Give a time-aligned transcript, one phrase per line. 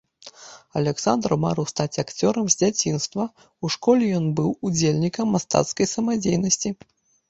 [0.79, 3.29] Аляксандр марыў стаць акцёрам з дзяцінства,
[3.65, 6.79] у школе ён быў удзельнікам мастацкай самадзейнасці.